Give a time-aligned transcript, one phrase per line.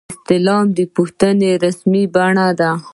[0.13, 2.71] استعلام د پوښتنې رسمي بڼه ده